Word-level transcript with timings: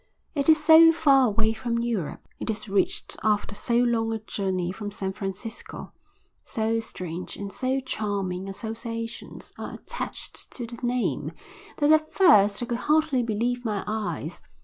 It 0.33 0.49
is 0.49 0.57
so 0.57 0.91
far 0.91 1.27
away 1.27 1.53
from 1.53 1.77
Europe, 1.77 2.27
it 2.39 2.49
is 2.49 2.67
reached 2.67 3.15
after 3.21 3.53
so 3.53 3.75
long 3.75 4.11
a 4.11 4.17
journey 4.17 4.71
from 4.71 4.89
San 4.89 5.13
Francisco, 5.13 5.93
so 6.43 6.79
strange 6.79 7.37
and 7.37 7.53
so 7.53 7.79
charming 7.79 8.49
associations 8.49 9.53
are 9.59 9.75
attached 9.75 10.49
to 10.53 10.65
the 10.65 10.79
name, 10.81 11.33
that 11.77 11.91
at 11.91 12.11
first 12.11 12.63
I 12.63 12.65
could 12.65 12.79
hardly 12.79 13.21
believe 13.21 13.63
my 13.63 13.83
eyes. 13.85 14.41